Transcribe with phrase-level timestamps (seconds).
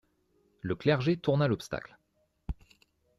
[0.61, 1.95] Le clergé tourna l'obstacle.